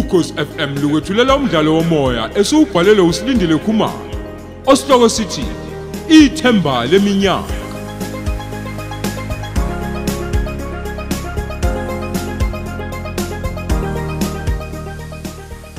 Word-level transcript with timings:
ukhosi 0.00 0.32
FM 0.32 0.70
lukwethulela 0.82 1.36
umdlalo 1.36 1.74
womoya 1.74 2.30
esiubhalelwe 2.38 3.04
usilindile 3.10 3.56
Khumalo. 3.58 4.10
Osihloko 4.66 5.08
sithi 5.08 5.44
ithemba 6.08 6.84
leminyaka. 6.90 7.54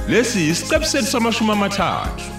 Lesi 0.07 0.50
isiqebu 0.50 0.86
sethu 0.86 1.07
samashumi 1.07 1.51
amathathu. 1.51 2.31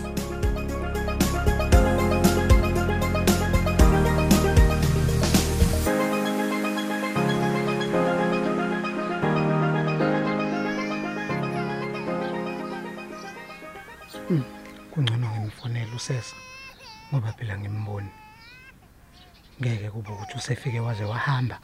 Ngeke 19.61 19.91
kube 19.91 20.11
ukuthi 20.11 20.35
usefike 20.37 20.81
waze 20.81 21.05
wahamba. 21.05 21.59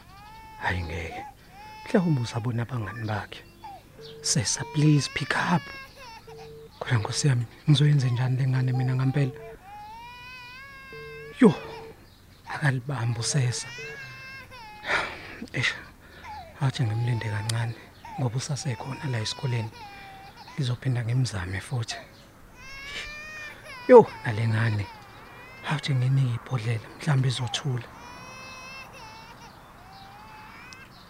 Hayi 0.62 0.83
ngeke. 0.83 1.24
Mhlawumbe 1.84 2.20
usabona 2.20 2.62
abangani 2.62 3.05
bakhe. 3.06 3.41
Sesa 4.23 4.64
please 4.74 5.11
pick 5.14 5.34
up. 5.55 5.62
Kodwa 6.78 6.98
nkosi 6.98 7.28
yami 7.28 7.45
ngizoyenza 7.69 8.09
njani 8.09 8.37
lengane 8.37 8.72
mina 8.72 8.95
ngempela 8.95 9.33
yo 11.41 11.55
akalibamba 12.48 13.20
usesa. 13.20 13.69
Eish 15.52 15.75
athi 16.61 16.83
ngimlinde 16.83 17.28
kancane 17.28 17.75
ngoba 18.20 18.36
usasekhona 18.36 19.05
la 19.11 19.19
esikoleni. 19.20 19.70
Ngizophinda 20.55 21.05
ngimzame 21.05 21.61
futhi. 21.61 21.97
Yo 23.89 24.06
nalengane 24.25 24.86
awuthi 25.69 25.94
nginingi 25.94 26.34
ibhodlela 26.34 26.86
mhlawumbe 26.98 27.28
izothula. 27.28 27.88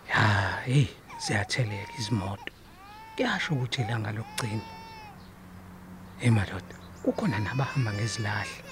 Ya 0.09 0.23
hey 0.67 0.87
siyatheleka 1.19 1.93
izimoto. 1.99 2.53
Kuyasho 3.17 3.55
ukuthi 3.55 3.83
ilanga 3.83 4.13
lokugcina 4.13 4.63
hey 6.19 6.31
madoda 6.31 6.75
kukhona 7.03 7.39
nabahamba 7.39 7.93
ngezilahla 7.93 8.63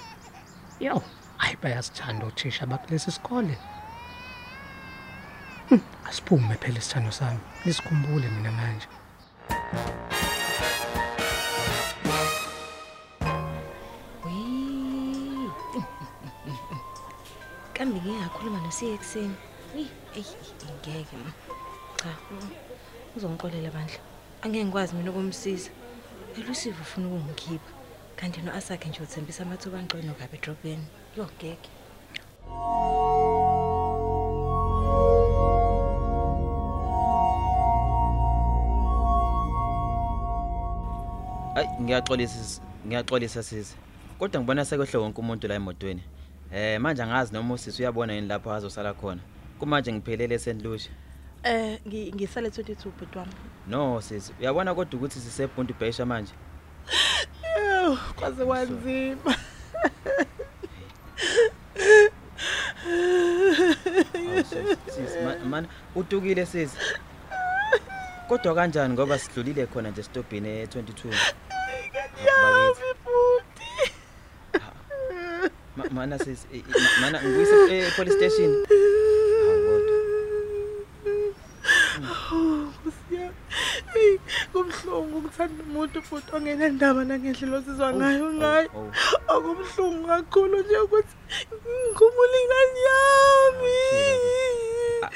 yo 0.81 1.03
hayi 1.37 1.57
bayasithanda 1.63 2.27
othisha 2.27 2.67
bakulesi 2.67 3.11
sikole. 3.13 3.59
Hmm, 5.69 5.81
asiphume 6.09 6.55
phela 6.55 6.79
isithando 6.79 7.13
sami 7.13 7.41
nisikhumbule 7.65 8.29
mina 8.29 8.53
manje. 8.53 8.89
Ngeke 18.67 18.87
ngakhuluma 18.87 18.95
nosiye 18.95 18.95
ekseni. 18.95 19.35
Ey, 19.75 19.87
ey, 20.17 20.25
ngeke. 20.83 21.17
ma. 21.25 21.31
Cha. 22.01 22.11
mm, 22.31 22.51
Uzongixolela 23.17 23.71
bandla. 23.71 23.99
Angeke 24.43 24.65
ngikwazi 24.65 24.93
mina 24.97 25.11
ukumsiza. 25.11 25.71
Elusive 26.39 26.79
ufuna 26.83 27.07
ukungikhipha. 27.09 27.71
Kanti 28.17 28.41
no 28.43 28.53
asakhe 28.53 28.89
nje 28.89 29.01
uthembisa 29.03 29.43
amathuba 29.43 29.79
angqono 29.79 30.13
kabe 30.19 30.37
edrobheni. 30.39 30.87
Yo 31.17 31.25
ngeke. 31.25 31.71
Hayi 41.55 41.69
ngiyaxolisa 41.83 42.35
sis- 42.39 42.61
ngiyaxolisa 42.87 43.43
sisi. 43.43 43.75
Kodwa 44.19 44.41
ngibona 44.41 44.65
sekwehle 44.65 44.99
wonke 44.99 45.21
umuntu 45.21 45.49
la 45.49 45.55
emotweni. 45.55 46.03
Eh 46.53 46.79
manje 46.81 47.03
angazi 47.03 47.33
noma 47.33 47.55
usisi 47.55 47.83
uyabona 47.83 48.13
yini 48.13 48.29
lapho 48.29 48.53
azosala 48.53 48.95
khona. 48.95 49.21
Kumanje 49.59 49.93
ngiphelele 49.93 50.39
St. 50.39 50.63
Lucia. 50.65 50.93
Eh 51.43 51.79
ngi- 51.87 52.13
ngisale 52.15 52.49
22 52.49 52.91
bhuti 52.99 53.19
wami. 53.19 53.33
No 53.69 54.01
sisi, 54.01 54.33
uyabona 54.41 54.75
kodwa 54.75 54.99
ukuthi 55.01 55.21
sisebhunti 55.21 55.73
bhesha 55.73 56.07
manje. 56.07 56.33
Ew, 57.59 57.97
kwaze 58.17 58.45
kwanzima. 58.45 59.35
Awu, 64.15 64.41
sis- 64.43 64.77
Sisi 64.95 65.19
ma- 65.25 65.39
man 65.49 65.67
utukile 65.95 66.47
sisi. 66.47 66.77
Kodwa 68.29 68.55
kanjani 68.55 68.95
ngoba 68.95 69.19
sidlulile 69.19 69.67
khona 69.67 69.91
nje 69.91 70.03
stopini 70.03 70.49
e22. 70.65 71.09
Yazi 72.27 72.83
bhuti. 73.05 73.93
Ma- 75.77 75.86
Mana 75.97 76.17
i- 76.53 76.65
mana 77.01 77.19
ngiyise 77.23 77.57
e 77.75 77.91
police 77.97 78.17
station. 78.19 78.51
Oh, 82.33 82.69
Nkosi 82.85 83.33
Hey, 83.93 84.19
kumhlungu 84.53 85.19
ukuthanda 85.19 85.63
umuntu 85.65 86.03
futhi 86.03 86.31
ongenandaba 86.37 87.05
nangendlela 87.05 87.57
osizwa 87.59 87.89
ngayo 87.97 88.27
ngayo. 88.39 88.69
oh. 88.77 88.91
Akubuhlungu 89.33 90.07
kakhulu 90.09 90.57
nje 90.63 90.79
ukuthi 90.85 91.15
ngikhumula 91.89 92.37
ingane 92.43 92.81
yami. 92.89 93.75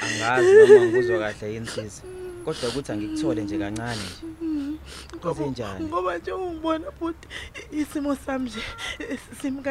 Angazi 0.03 0.51
noma 0.53 0.85
ngikuzwa 0.85 1.19
kahle 1.19 1.53
yini 1.53 1.67
sisi. 1.67 2.01
Kodwa 2.45 2.69
ukuthi 2.69 2.91
angikuthole 2.91 3.41
nje 3.43 3.57
kancane 3.61 3.95
nje. 3.95 5.17
Kwaze 5.21 5.45
njani? 5.49 5.85
Ngoba 5.85 6.17
nje 6.17 6.31
ungibona 6.31 6.91
futhi 6.99 7.27
isimo 7.71 8.15
sami 8.15 8.49
nje 8.49 8.61
simi 9.41 9.61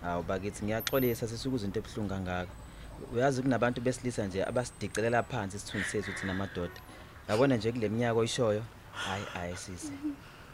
kanje. 0.00 0.04
Hawu 0.06 0.22
bakithi 0.22 0.64
ngiyaxolisa 0.64 1.28
sisuke 1.28 1.56
izinto 1.56 1.78
ebhlungu 1.80 2.08
kangaka. 2.08 2.50
Uyazi 3.14 3.42
kunabantu 3.42 3.80
besilisa 3.80 4.26
nje 4.26 4.44
abasidicelela 4.44 5.22
phansi 5.22 5.56
isithunzi 5.56 5.88
sethu 5.88 6.12
thina 6.12 6.34
madoda. 6.34 6.80
Yabona 7.28 7.56
nje 7.56 7.72
kule 7.72 7.88
minyaka 7.88 8.18
oyishoyo. 8.18 8.62
Hayi 8.92 9.24
hayi 9.34 9.56
sisi. 9.56 9.92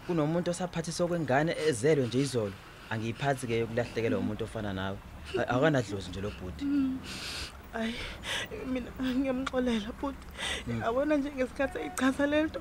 Kunomuntu 0.07 0.51
osaphathisa 0.51 1.05
okwengane 1.05 1.57
ezelwe 1.69 2.07
nje 2.07 2.21
izolo. 2.21 2.53
Angiyiphathi 2.91 3.47
ke 3.47 3.59
yokulahlekelwa 3.59 4.19
umuntu 4.21 4.45
ofana 4.45 4.73
nawe. 4.73 4.99
A- 5.39 5.49
Akanadlozi 5.49 6.11
nje 6.11 6.21
lo 6.21 6.31
bhuti. 6.31 6.65
Ay 7.75 7.93
mina 8.67 8.91
ngiyamxolela 9.03 9.91
futhi. 10.01 10.27
Yabona 10.83 11.17
nje 11.17 11.31
ngesikhathi 11.37 11.79
eyichaza 11.79 12.27
lento 12.27 12.61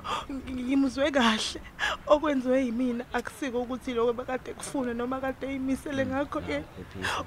ngimuzwe 0.50 1.10
kahle. 1.10 1.60
Okwenziwe 2.06 2.58
yimina 2.66 3.04
akusiko 3.12 3.62
ukuthi 3.62 3.94
lokho 3.94 4.12
bekade 4.12 4.50
kufuna 4.58 4.94
noma 4.94 5.20
kade 5.20 5.46
eyimisele 5.46 6.06
ngakho 6.06 6.40
ke. 6.40 6.64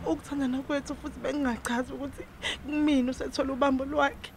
Ukuthandana 0.05 0.59
kwethu 0.67 0.95
futhi 1.01 1.19
bengingachazi 1.23 1.93
ukuthi 1.93 2.23
kumina 2.65 3.11
usethola 3.11 3.53
ubambo 3.53 3.85
lwakhe. 3.85 4.31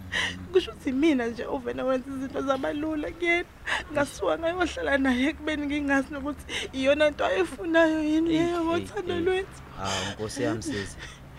Kusho 0.53 0.71
ukuthi 0.71 0.93
mina 0.93 1.27
nje 1.27 1.44
uvena 1.44 1.84
wenza 1.84 2.06
izinto 2.10 2.43
zabalula 2.43 3.10
kuyena. 3.10 3.49
Ngasuka 3.93 4.39
ngayohlala 4.39 4.99
naye 4.99 5.28
ekubeni 5.31 5.66
ngingazi 5.66 6.09
nokuthi 6.15 6.44
iyona 6.72 7.10
nto 7.10 7.25
ayifunayo 7.27 7.99
yini 8.05 8.31
Eyi, 8.31 8.39
leyo 8.39 8.56
eyi, 8.59 8.65
ngothando 8.66 9.15
eyi. 9.15 9.25
lwethu. 9.25 9.59
Hawu 9.78 10.12
Nkosi 10.12 10.43
yami 10.43 10.62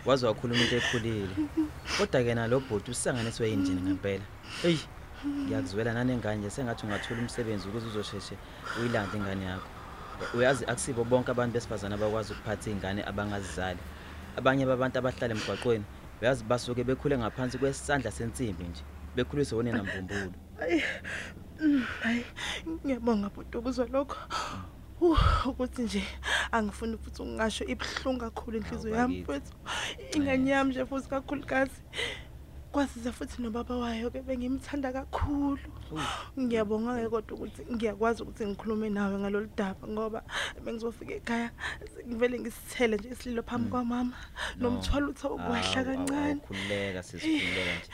sisi. 0.02 0.10
Wazi 0.10 0.26
wakhuluma 0.26 0.62
into 0.62 0.76
ekhulile. 0.76 1.30
Kodwa 1.98 2.24
ke 2.24 2.34
nalo 2.36 2.60
bhuti 2.60 2.92
usanganiswe 2.92 3.50
yinjini 3.50 3.82
ngempela. 3.82 4.24
Ey, 4.64 4.78
ngiyakuzwela 5.26 5.94
nanengane 5.94 6.38
nje 6.38 6.50
sengathi 6.50 6.86
ungathola 6.86 7.22
umsebenzi 7.22 7.68
ukuze 7.70 7.88
uzosheshe 7.88 8.36
uyilande 8.80 9.18
ingane 9.18 9.46
yakho. 9.46 9.68
Uyazi 10.34 10.66
akusibo 10.66 11.04
bonke 11.04 11.32
abantu 11.32 11.54
besifazana 11.54 11.96
abakwazi 11.96 12.34
ukuphatha 12.34 12.70
izingane 12.70 13.04
abangazizali. 13.04 13.80
Abanye 14.38 14.66
babantu 14.66 15.00
abahlala 15.00 15.34
emgwaqweni 15.34 15.86
uyazi 16.22 16.44
basuke 16.44 16.84
bekhule 16.84 17.18
ngaphansi 17.18 17.58
kwesandla 17.58 18.12
sensimbi 18.12 18.64
nje. 18.64 18.84
Bekhuliswe 19.16 19.56
wone 19.58 19.72
nambumbulu. 19.72 20.34
Ayi. 20.62 20.84
mm, 21.62 21.84
Hayi, 22.04 22.26
ngiyabonga 22.86 23.30
bhuti 23.30 23.58
ukuzwa 23.58 23.86
lokho. 23.88 24.18
Uh, 25.02 25.48
ukuthi 25.48 25.82
nje 25.82 26.04
angifuni 26.52 26.98
futhi 26.98 27.22
ungasho 27.22 27.64
ibhlungu 27.66 28.20
kakhulu 28.20 28.58
inhliziyo 28.58 28.96
yami 28.96 29.24
bakithi. 29.24 29.52
futhi 29.52 30.18
ingane 30.18 30.52
yami 30.52 30.70
nje 30.70 30.86
futhi 30.86 31.10
kakhulukazi 31.10 31.80
kwasiza 32.72 33.12
futhi 33.12 33.42
nobaba 33.42 33.76
wayo 33.78 34.10
ke 34.12 34.22
bengimthanda 34.22 34.94
kakhulu 34.94 35.60
ngiyabonga 36.40 36.96
ke 37.04 37.10
kodwa 37.10 37.34
ukuthi 37.38 37.62
ngiyakwazi 37.74 38.24
ukuthi 38.24 38.48
ngikhulume 38.48 38.90
nawe 38.90 39.20
ngalolu 39.20 39.50
daba 39.58 39.88
ngoba 39.88 40.24
bengizofika 40.64 41.14
ekhaya 41.20 41.52
ngivele 42.08 42.40
ngisithele 42.40 42.96
nje 42.98 43.10
isililo 43.12 43.44
phambi 43.44 43.70
kwamama 43.70 44.16
nomthwalo 44.60 45.10
uthe 45.12 45.28
ukwehla 45.28 45.84
kancane 45.84 46.40
Khululeka 46.48 47.04
sisikhululeka 47.04 47.74
nje. 47.76 47.90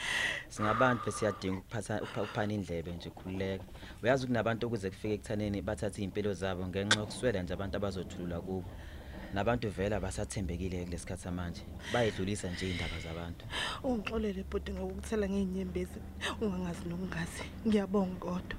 Singabantu 0.48 1.02
besiyadinga 1.06 1.58
ukuphatha 1.58 1.94
ukupha- 1.98 2.22
ukuphana 2.22 2.52
indlebe 2.54 2.92
nje 2.92 3.10
khululeka. 3.10 3.64
Uyazi 4.02 4.26
kunabantu 4.26 4.66
ukuze 4.66 4.90
kufike 4.90 5.14
ekuthaneni 5.14 5.62
bathathe 5.62 6.02
impilo 6.02 6.32
zabo 6.34 6.66
ngenxa 6.66 7.00
yokuswela 7.00 7.42
nje 7.42 7.52
abantu 7.54 7.76
abazothulula 7.76 8.40
kubo. 8.40 8.64
nabantu 9.34 9.70
vele 9.70 9.94
abasathembekile 9.96 10.84
kulesikhathi 10.84 11.22
samanje. 11.22 11.62
Bayidlulisa 11.92 12.50
nje 12.50 12.70
indaba 12.70 13.00
zabantu. 13.04 13.44
Ungixolele 13.84 14.42
bhuti 14.50 14.72
ngokukuthela 14.72 15.28
ngeenyembezi 15.28 15.98
ungangazi 16.40 16.88
nokungazi. 16.88 17.42
Ngiyabonga 17.66 18.16
kodwa. 18.20 18.56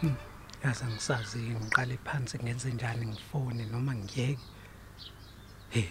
Hmm, 0.00 0.16
yazi 0.64 0.84
angisazi 0.84 1.38
ngiqale 1.38 1.96
phansi 2.04 2.38
ngenze 2.38 2.70
njani 2.72 3.06
ngifone 3.06 3.66
noma 3.66 3.94
ngiyeke. 3.94 4.38
Hey. 5.70 5.88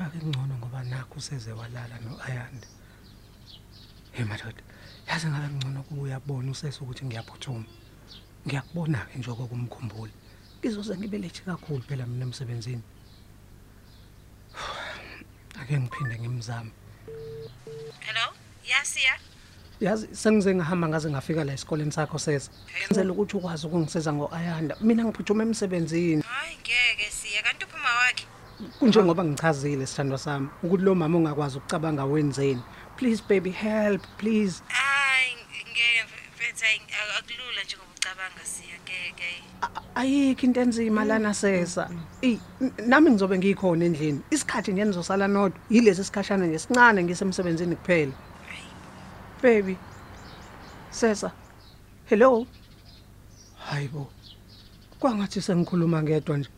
Kodwa 0.00 0.12
ke 0.12 0.26
ngcono 0.26 0.54
ngoba 0.56 0.82
nakho 0.84 1.14
useze 1.16 1.52
walala 1.52 1.98
noayanda 2.00 2.68
hey 4.12 4.24
madoda 4.24 4.62
yazi 5.06 5.26
ngabe 5.26 5.54
ngcono 5.54 5.82
kuba 5.82 6.02
uyabona 6.02 6.50
usese 6.50 6.80
ukuthi 6.80 7.04
ngiyaphuthuma 7.04 7.64
ngiyakubona 8.46 8.98
ke 9.12 9.18
nje 9.18 9.30
okumkhumbula 9.30 10.12
ngizoze 10.58 10.96
ngibe 10.96 11.18
late 11.18 11.42
kakhulu 11.44 11.82
phela 11.82 12.06
mina 12.06 12.24
emsebenzini. 12.24 12.82
Ake 15.60 15.78
ngiphinde 15.80 16.16
ngimzame. 16.18 16.70
Hello? 18.00 18.32
Yasiya 18.64 19.14
yazi 19.80 20.08
sengize 20.16 20.54
ngahamba 20.54 20.88
ngaze 20.88 21.10
ngafika 21.10 21.44
la 21.44 21.52
esikoleni 21.52 21.92
sakho 21.92 22.18
sesa. 22.18 22.50
Ngenzela 22.86 23.12
ukuthi 23.12 23.36
ukwazi 23.36 23.66
ukungisiza 23.66 24.12
ngo-ayanda 24.12 24.76
mina 24.80 25.04
ngiphuthuma 25.04 25.42
emsebenzini 25.42 26.22
hayi 26.22 26.56
ngeke 26.56 27.10
siya 27.10 27.42
kanti 27.42 27.64
uphuma 27.64 27.90
wakhe 28.00 28.26
kunjengoba 28.80 29.24
ngichazile 29.24 29.86
sithandwa 29.86 30.18
sami 30.18 30.48
ukuthi 30.62 30.84
lo 30.84 30.94
mama 30.94 31.18
ungakwazi 31.18 31.58
ukucabanga 31.58 32.04
wenzeni. 32.04 32.62
Please 32.96 33.22
baby 33.28 33.50
help 33.50 34.02
please. 34.18 34.62
Hayi 34.68 35.36
ngeke 35.70 36.04
mfethu 36.34 36.64
akulula 37.18 37.64
njengoba 37.64 37.92
ucabanga 37.96 38.44
siya 38.44 38.76
ngeke 38.84 39.42
ayikho 39.94 40.46
into 40.46 40.60
enzima 40.60 41.04
lana 41.04 41.34
sesa. 41.34 41.90
Ey, 42.22 42.38
nami 42.86 43.10
ngizobe 43.10 43.38
ngikhona 43.38 43.84
endlini. 43.84 44.20
Isikhathi 44.30 44.72
nje 44.72 44.84
nizosala 44.84 45.28
nodwa 45.28 45.60
yilesi 45.70 46.04
sikhashana 46.04 46.46
nje 46.46 46.58
sincane 46.58 47.04
ngisemsebenzini 47.04 47.76
kuphela. 47.76 48.12
Baby 49.42 49.76
sesa 50.90 51.32
hello? 52.06 52.46
Hayibo 53.58 54.10
kwangathi 55.00 55.42
sengikhuluma 55.42 56.02
ngedwa 56.02 56.38
nje. 56.38 56.50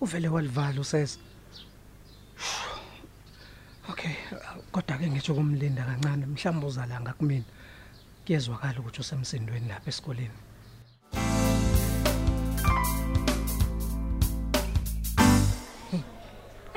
Uvele 0.00 0.28
walivala 0.28 0.80
usesa 0.80 1.18
okay 3.98 4.14
kodwa 4.70 4.94
ke 4.94 5.10
ngitsho 5.10 5.34
kumlinda 5.34 5.82
kancane 5.82 6.26
mhlawumbe 6.26 6.66
uzalanga 6.70 7.12
kumina 7.18 7.44
kuyezwakala 8.22 8.78
ukuthi 8.78 9.00
usemsindweni 9.00 9.68
lapha 9.68 9.90
esikoleni. 9.90 10.38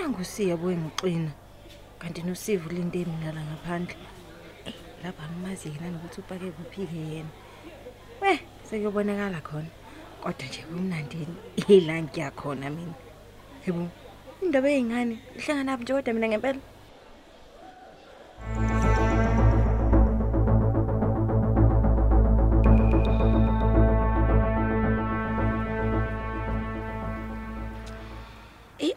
Angusiya 0.02 0.58
boye 0.58 0.78
ngiqina 0.78 1.32
kanti 2.02 2.22
nosivu 2.26 2.70
linde 2.74 3.06
mina 3.06 3.30
la 3.30 3.42
ngaphandle. 3.46 3.96
Eh, 4.66 4.74
lapha 5.04 5.22
angimazi 5.24 5.70
yena 5.70 5.94
nokuthi 5.94 6.22
upake 6.22 6.52
kuphike 6.58 6.98
yena. 6.98 7.30
We 8.22 8.40
sekuyobonakala 8.66 9.42
khona. 9.42 9.70
Kodwa 10.22 10.48
nje 10.48 10.62
kumnandini 10.66 11.36
ila 11.68 12.02
ngiyakhona 12.02 12.70
mina. 12.70 12.98
Yebo 13.66 13.90
indaba 14.42 14.70
ey'ngane 14.74 15.22
ihlangana 15.38 15.74
aphi 15.74 15.84
nje 15.84 15.94
kodwa 15.94 16.14
mina 16.14 16.28
ngempela? 16.28 16.62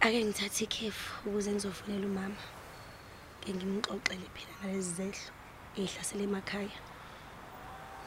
Ake 0.05 0.25
ngithathe 0.25 0.65
ikhefu 0.65 1.29
ukuze 1.29 1.51
ngizofonela 1.53 2.06
umama. 2.06 2.43
Ke 3.41 3.49
ngimxoxele 3.56 4.27
phela 4.35 4.53
ngalezi 4.61 4.93
zehlo 4.99 5.33
ey'hlasela 5.81 6.23
emakhaya. 6.29 6.79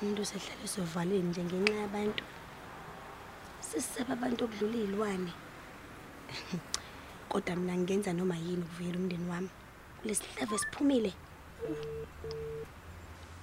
Umuntu 0.01 0.21
usehlale 0.21 0.63
esovalweni 0.67 1.29
nje 1.29 1.41
ngenxa 1.43 1.73
yabantu. 1.81 2.23
Sisaba 3.67 4.13
abantu 4.13 4.41
okudlula 4.45 4.77
iy'lwane. 4.83 5.33
Kodwa 7.29 7.55
mina 7.55 7.73
ngingenza 7.77 8.13
noma 8.13 8.35
yini 8.45 8.63
ukuvikela 8.65 8.97
umndeni 8.99 9.27
wami? 9.31 9.49
Kulesi 9.99 10.23
hlave 10.35 10.57
siphumile 10.57 11.11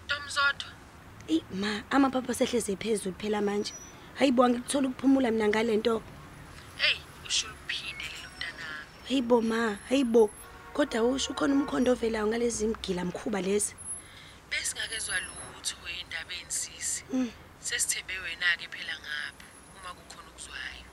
Tomzodwa, 0.09 0.71
eyi 1.29 1.43
ma 1.61 1.83
amapapa 1.91 2.35
sehleze 2.35 2.77
phezulu 2.77 3.19
phela 3.19 3.43
manje. 3.43 3.73
Hayi 4.19 4.31
bo 4.31 4.45
angikuthola 4.45 4.89
ukuphumula 4.89 5.31
mina 5.31 5.49
ngale 5.49 5.75
mntanami. 9.05 9.09
hayi 9.09 9.23
bo 9.23 9.41
ma 9.41 9.79
hayi 9.89 10.05
bo 10.05 10.31
kodwa 10.73 11.03
usho 11.03 11.33
ukhona 11.33 11.55
umkhondo 11.55 11.93
ovelayo 11.93 12.27
ngalezi 12.27 12.67
mgila 12.67 13.05
mkhuba 13.05 13.41
lezi 13.41 13.75
Besingakezwa 14.51 15.15
lutho 15.21 15.77
endabeni 16.01 16.51
sisi. 16.51 17.05
Mm. 17.12 17.31
Sesithembe 17.61 18.15
wena 18.23 18.47
ke 18.59 18.69
phela 18.69 18.95
ngapho 18.95 19.47
uma 19.77 19.91
kukhona 19.95 20.29
okuzwayo. 20.31 20.85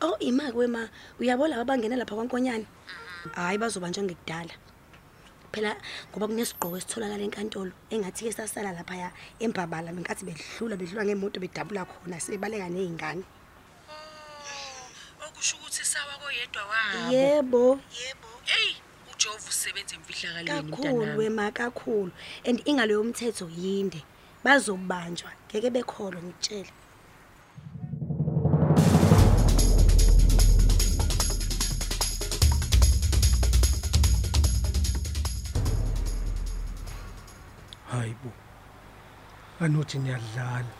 Oh 0.00 0.16
ima 0.20 0.52
kwe 0.52 0.66
ma 0.66 0.88
uyabo 1.20 1.46
laba 1.48 1.64
bangena 1.64 1.96
lapha 1.96 2.14
kwankonyane 2.14 2.66
hayi 3.34 3.58
bazobanjwa 3.58 4.04
ngekudala 4.04 4.54
phela 5.52 5.76
ngoba 6.10 6.26
kunesigqoko 6.26 6.76
esitholakala 6.78 7.22
enkantolo 7.22 7.72
engathi 7.90 8.24
ke 8.24 8.32
sasala 8.32 8.72
lapha 8.72 8.96
ya 8.96 9.08
embabala 9.38 9.92
benkathi 9.92 10.24
bedlula 10.24 10.76
bedlula 10.80 11.04
ngemoto 11.04 11.38
bedabula 11.40 11.84
khona 11.84 12.16
sebaleka 12.16 12.72
nezingane 12.72 13.24
Oh, 15.40 15.42
okusho 15.42 15.56
ukuthi 15.56 15.84
sawa 15.84 16.18
koyedwa 16.20 16.62
wabo. 16.62 17.12
yebo. 17.12 17.80
Yebo. 18.00 18.28
Hey, 18.44 18.76
uJovu 19.12 19.48
usebenza 19.48 19.96
emfihlakalweni 19.96 20.70
kakhulu 20.70 21.18
wema 21.18 21.50
kakhulu. 21.50 22.12
And 22.44 22.62
ingalo 22.66 22.92
yomthetho 22.92 23.48
yinde. 23.48 24.02
Bazobanjwa. 24.44 25.30
Ngeke 25.48 25.70
bekholwa 25.70 26.22
ngitshela 26.22 26.70
hayibo. 37.90 38.32
Anothi 39.60 39.98
niyadlala. 39.98 40.72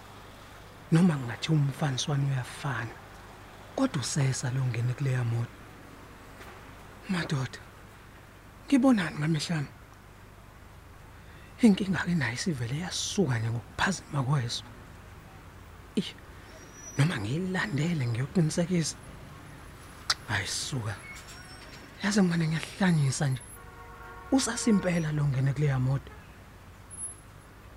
Noma 0.93 1.17
ngathi 1.17 1.53
umfaniswano 1.53 2.29
uyafana. 2.29 3.10
Kodwa 3.81 4.03
usesa 4.03 4.51
lo 4.51 4.61
ngene 4.67 4.93
kuleya 4.93 5.25
moto. 5.25 5.57
Madoda 7.09 7.61
ngibonani 8.67 9.17
ngamehlami 9.19 9.69
inkinga 11.65 12.05
ke 12.05 12.15
nayo 12.15 12.35
isivele 12.37 12.77
yasuka 12.85 13.39
nje 13.39 13.49
ngokuphazima 13.51 14.21
kweso. 14.23 14.65
Ih, 15.97 16.13
noma 16.99 17.17
ngiyilandele 17.21 18.05
ngiyoqinisekisa. 18.07 18.97
Ayisuka 20.29 20.95
yazi 22.03 22.23
manje 22.23 22.47
ngiyahlanyisa 22.49 23.29
nje. 23.29 23.43
Usasimpela 24.33 25.13
lo 25.13 25.25
ngene 25.25 25.53
kuleya 25.57 25.79
moto. 25.81 26.13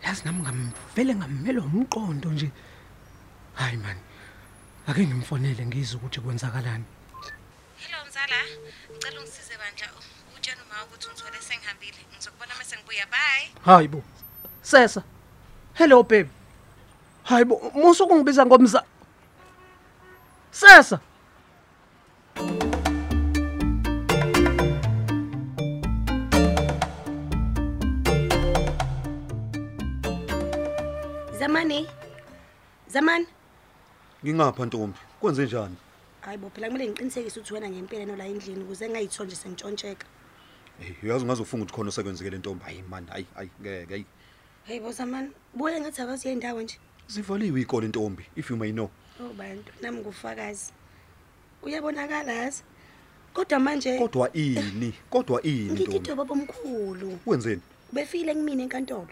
Yazi 0.03 0.21
nami 0.25 0.39
ngamvele 0.43 1.15
ngamela 1.15 1.61
umqondo 1.63 2.29
nje. 2.31 2.51
Hayi 3.55 3.77
man 3.77 3.97
ake 4.87 5.07
ngimfonele 5.07 5.65
ngizwe 5.65 5.97
ukuthi 5.97 6.19
kwenzakalani. 6.21 6.83
Hello 7.77 8.05
mzala. 8.07 8.39
Ngicela 8.91 9.19
ungisize 9.19 9.57
bandla 9.57 9.87
utshena 10.35 10.61
uma 10.63 10.83
ukuthi 10.85 11.07
ngithole 11.07 11.41
sengihambile. 11.41 12.01
Ngizokubona 12.15 12.53
mase 12.57 12.75
ngibuya. 12.77 13.05
Bye. 13.05 13.51
Hayi 13.65 13.87
bo. 13.87 14.03
Sesa. 14.61 15.03
Hello 15.73 16.03
baby 16.03 16.29
hayi 17.23 17.45
bo. 17.45 17.71
Musu 17.73 18.07
kungibiza 18.07 18.45
ngomza. 18.45 18.83
Sesa. 20.51 20.99
Zamani. 31.39 31.87
Zamani. 32.87 33.27
Ngingapha 34.23 34.65
ntombi. 34.65 34.99
Kwenze 35.19 35.45
njani? 35.45 35.75
Hayi 36.21 36.37
bo 36.37 36.49
phela 36.49 36.67
kumele 36.67 36.87
ngiqinisekise 36.87 37.39
ukuthi 37.39 37.53
wena 37.53 37.69
ngempela 37.69 38.05
nola 38.05 38.25
endlini 38.25 38.63
ukuze 38.63 38.89
ngayitholi 38.89 39.27
nje 39.27 39.35
sengitshontsheka 39.35 40.05
hey 40.79 40.95
uyazi 41.03 41.23
ungazofunga 41.23 41.63
ukuthi 41.63 41.75
khona 41.75 41.89
osekwenzekele 41.89 42.37
ntombi? 42.37 42.63
Hayi 42.63 42.83
man 42.89 43.07
hayi 43.07 43.25
hayi 43.35 43.49
ngeke 43.61 43.93
hayi. 43.93 44.05
Hayi 44.67 44.79
bo 44.79 44.91
zamani 44.91 45.29
buye 45.53 45.81
ngathi 45.81 46.01
akazi 46.01 46.27
yendawo 46.27 46.61
nje. 46.61 46.79
Zivaliwe 47.07 47.61
ikole 47.61 47.87
ntombi 47.87 48.25
if 48.35 48.49
you 48.49 48.57
may 48.57 48.71
know. 48.71 48.89
Oh 49.19 49.33
bantu 49.33 49.71
nami 49.81 49.99
ngufakazi. 49.99 50.73
Uyabonakala 51.61 52.33
yazi? 52.33 52.63
Kodwa 53.33 53.59
manje 53.59 53.99
kodwa 53.99 54.33
ini 54.33 54.93
kodwa 55.09 55.41
ini 55.41 55.73
ngikitho 55.73 55.99
ntombi. 55.99 56.15
baba 56.15 56.33
omkhulu. 56.33 57.19
Wenzeni? 57.25 57.61
Ubefile 57.91 58.33
kumina 58.33 58.63
enkantolo. 58.63 59.07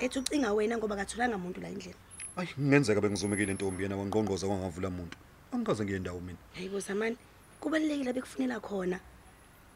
Ethi 0.00 0.18
ucinga 0.18 0.52
wena 0.52 0.78
ngoba 0.78 0.96
katholanga 0.96 1.38
muntu 1.38 1.60
la 1.60 1.68
endlini. 1.68 1.94
Hayi 2.36 2.48
kungenzeka 2.54 3.00
bengizomekile 3.00 3.54
ntombi 3.54 3.82
yena 3.82 3.96
wangqongqoza 3.96 4.46
kwangavula 4.46 4.88
umuntu 4.88 5.16
angikaze 5.52 5.84
ngiye 5.84 5.98
ndawo 5.98 6.20
mina. 6.20 6.38
Hayi 6.54 6.68
bo 6.68 6.80
zamani 6.80 7.16
kubalulekile 7.60 8.12
bekufunela 8.12 8.60
khona. 8.60 9.00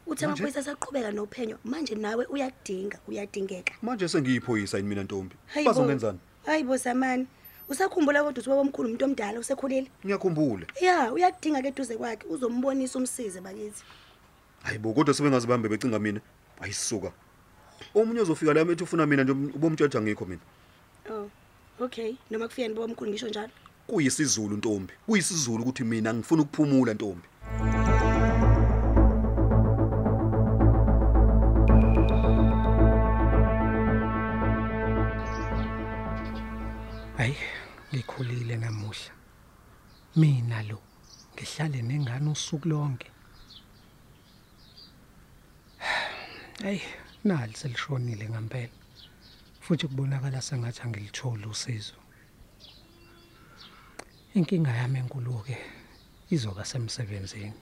Uthi 0.05 0.25
Manje? 0.25 0.25
amaphoyisa 0.25 0.59
asaqhubeka 0.59 1.11
nophenyo 1.11 1.57
manje 1.65 1.95
nawe 1.95 2.25
uyadinga 2.25 2.99
uyadingeka. 3.07 3.73
Manje 3.81 4.07
sengiyiphoyisa 4.07 4.77
yini 4.77 4.89
mina 4.89 5.03
ntombi? 5.03 5.35
Hayi 5.47 5.65
bo. 5.65 5.73
bazongenzani 5.73 6.19
hayi 6.45 6.63
bosamani 6.63 7.27
usakhumbula 7.69 8.23
kodwa 8.23 8.41
uthi 8.41 8.49
omkhulu 8.49 8.87
umuntu 8.87 9.05
omdala 9.05 9.39
usekhulile 9.39 9.89
ngiyakhumbula. 10.05 10.65
Ya 10.81 11.13
uyakudinga 11.13 11.61
ke 11.61 11.67
eduze 11.67 11.97
kwakhe 11.97 12.27
uzombonisa 12.29 12.99
umsize 12.99 13.41
bakithi. 13.41 13.83
Hayi 14.63 14.77
bo 14.77 14.93
kodwa 14.93 15.13
sebengazibambe 15.13 15.69
becinga 15.69 15.99
mina. 15.99 16.21
Ayisuka 16.61 17.11
omunye 17.95 18.21
uzofika 18.21 18.53
la 18.53 18.61
ethi 18.61 18.83
ufuna 18.83 19.05
mina 19.05 19.23
nje 19.23 19.31
ubomtshaja 19.31 20.01
ngikho 20.01 20.25
mina. 20.25 20.41
Oh. 21.09 21.29
Okay 21.79 22.15
noma 22.29 22.47
kufikeni 22.47 22.73
bomkhulu 22.75 23.11
ngisho 23.11 23.29
njalo? 23.29 23.51
Kuyisizulu 23.87 24.57
ntombi. 24.57 24.93
Kuyisizulu 25.05 25.61
ukuthi 25.63 25.83
mina 25.83 26.13
ngifuna 26.13 26.41
ukuphumula 26.41 26.93
ntombi. 26.93 27.27
Hayi 37.17 37.35
ngikhulile 37.93 38.57
namuhla. 38.57 39.11
Mina 40.15 40.63
lo 40.63 40.79
ngihlale 41.33 41.81
nengane 41.81 42.29
usuku 42.29 42.67
lonke. 42.67 43.11
Hayi 46.63 46.81
nali 47.23 47.53
selishonile 47.53 48.29
ngempela. 48.29 48.80
Futhi 49.71 49.87
kubonakala 49.87 50.41
sengathi 50.41 50.81
angilitholi 50.83 51.45
usizo. 51.45 51.95
Inkinga 54.35 54.71
yami 54.71 54.99
enkulu 54.99 55.43
ke 55.47 55.57
izoba 56.29 56.65
semsebenzini. 56.65 57.53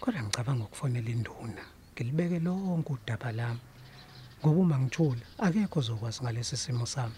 Kodwa 0.00 0.22
ngicabanga 0.22 0.64
ukufonela 0.64 1.10
induna 1.10 1.64
ngilibeke 1.94 2.38
lonke 2.44 2.92
udaba 2.92 3.32
lami. 3.32 3.60
Ngoba 4.40 4.60
uma 4.60 4.78
ngithula 4.78 5.24
akekho 5.38 5.78
ozokwazi 5.80 6.20
ngalesi 6.22 6.56
simo 6.56 6.86
sami. 6.86 7.16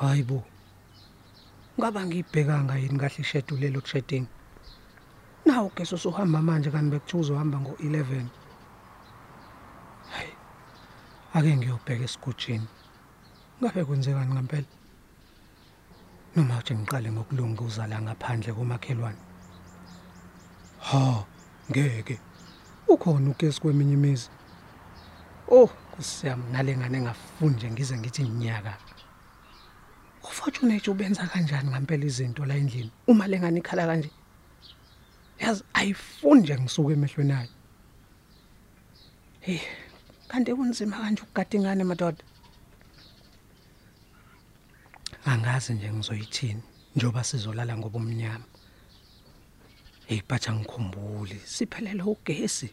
Hayibo 0.00 0.40
ngaba 1.78 2.06
ngibhekanga 2.06 2.80
yini 2.80 2.98
kahle 2.98 3.20
ishedule 3.20 3.68
lokushedding 3.68 4.26
nawo 5.44 5.68
ke 5.76 5.84
sosuhamba 5.84 6.40
manje 6.42 6.70
kanti 6.70 6.90
bekuthiwa 6.90 7.20
uzohamba 7.20 7.58
ngo11 7.58 8.00
hayi 8.16 8.45
ake 11.36 11.56
ngiyobheka 11.56 12.04
esigujini. 12.04 12.68
Ngabe 13.60 13.84
kwenzekani 13.84 14.32
ngempela 14.34 14.68
noma 16.36 16.58
uthi 16.58 16.74
ngiqale 16.74 17.08
ngokulunguza 17.12 17.86
la 17.86 18.00
ngaphandle 18.00 18.52
komakhelwane? 18.52 19.20
Ha 20.88 21.24
ngeke. 21.70 22.16
Ukhona 22.88 23.30
ugesi 23.30 23.60
kweminye 23.60 23.92
imizi? 23.92 24.30
Oh 25.48 25.68
kusiyami 25.92 26.44
nalengane 26.52 26.98
engafuni 26.98 27.54
nje 27.56 27.70
ngize 27.70 27.96
ngithi 27.98 28.22
nginyaka 28.22 28.78
ufortunate 30.22 30.90
ubenza 30.90 31.26
kanjani 31.26 31.70
ngempela 31.70 32.04
izinto 32.04 32.44
la 32.44 32.54
endlini? 32.54 32.92
Uma 33.06 33.26
lengane 33.26 33.58
ikhala 33.58 33.86
kanje? 33.86 34.10
Yazi 35.38 35.64
ayifuni 35.74 36.40
nje 36.40 36.58
ngisuka 36.60 36.92
emehlweni 36.92 37.32
ayo. 37.32 37.48
Hey. 39.40 39.60
Kanti 40.28 40.54
kunzima 40.54 40.96
kanje 40.96 41.22
ukugada 41.22 41.56
ingane 41.56 41.84
madoda? 41.84 42.22
Angazi 45.24 45.74
nje 45.74 45.92
ngizoyithini 45.92 46.62
njoba 46.96 47.24
sizolala 47.24 47.76
ngoba 47.76 47.98
umnyama 47.98 48.44
hey 50.06 50.22
batha 50.28 50.52
ngikhumbuli 50.52 51.40
siphelele 51.44 52.02
ugesi. 52.02 52.70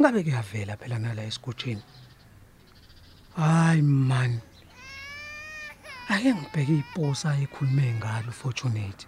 Ngabe 0.00 0.22
kuyavela 0.22 0.76
phela 0.76 0.98
nala 0.98 1.22
esigujini 1.22 1.82
hayi 3.36 3.82
man. 3.82 4.40
Ake 6.08 6.34
ngibheke 6.34 6.78
iposa 6.78 7.36
ekhulume 7.42 7.94
ngalo 7.94 8.32
fortunate. 8.32 9.06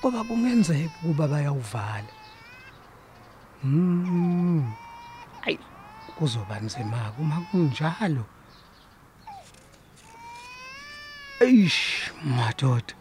Ngoba 0.00 0.24
kungenzeka 0.24 0.94
ukuba 1.02 1.28
bayawuvala. 1.28 2.12
Mm 3.64 4.72
ay 4.72 4.85
kuzoba 6.16 6.60
nzima 6.60 7.12
uma 7.18 7.40
kunjalo 7.50 8.24
eish 11.40 12.12
madoda. 12.24 12.94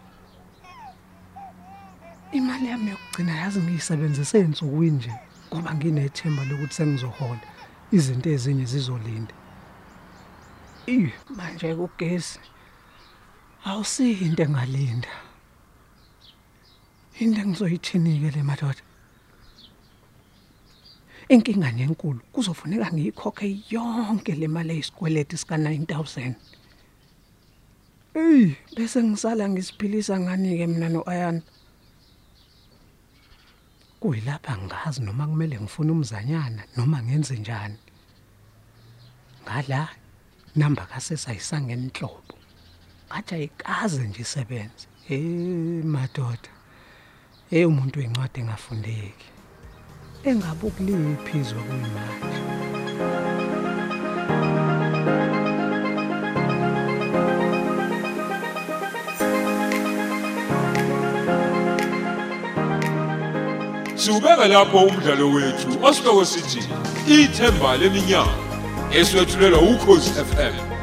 Imali 2.31 2.67
yami 2.67 2.89
yokugcina 2.91 3.35
yazi 3.35 3.59
ngiyisebenzise 3.59 4.39
ensukwini 4.39 4.97
nje 4.97 5.13
ngoba 5.47 5.75
nginethemba 5.75 6.45
lokuthi 6.45 6.73
sengizohola. 6.73 7.47
Izinto 7.91 8.29
ezinye 8.29 8.65
zizolinda. 8.65 9.33
Eh 10.87 11.13
manje 11.37 11.75
kugesi 11.75 12.39
awusinto 13.65 14.43
engalinda. 14.43 15.11
Into 17.19 17.41
engizoyithini 17.41 18.19
ke 18.19 18.29
le 18.35 18.43
madoda. 18.43 18.83
Inkinga 21.29 21.71
nenkulu 21.71 22.19
kuzofuneka 22.33 22.91
ngiyikhokhe 22.93 23.47
yonke 23.69 24.35
le 24.35 24.47
mali 24.47 24.73
eyisikweleti 24.73 25.37
sika 25.37 25.57
9000 25.57 26.33
Ey 28.15 28.55
bese 28.75 29.03
ngisala 29.03 29.49
ngisiphilisa 29.49 30.19
ngani 30.19 30.57
ke 30.57 30.67
mina 30.67 30.89
noAyana 30.89 31.41
kuyilapha 33.99 34.57
ngazi 34.57 35.01
noma 35.01 35.27
kumele 35.27 35.59
ngifune 35.59 35.91
umzanyana 35.91 36.63
noma 36.77 37.03
ngenze 37.03 37.35
njani. 37.35 37.77
Ngala 39.43 39.89
namba 40.55 40.85
kasesayisanga 40.85 41.73
enhlobo 41.73 42.35
ngathi 43.07 43.35
ayikaze 43.35 44.07
nje 44.07 44.21
isebenze. 44.21 44.87
Eh 45.09 45.83
madoda. 45.83 46.51
Eh 47.51 47.67
umuntu 47.67 47.99
wencwadi 47.99 48.39
engafundeki. 48.39 49.34
Engabe 50.29 50.67
ukuliphizwa 50.67 51.61
kuyimanje 51.67 52.39
Siubeka 63.95 64.47
lapho 64.47 64.77
umdlalo 64.77 65.31
wethu 65.31 65.69
osihloko 65.87 66.25
sithi 66.25 66.61
ithemba 67.07 67.77
leminyaka 67.77 68.35
eswetshulelwa 68.99 69.59
ukhozi 69.61 70.09
FM 70.09 70.74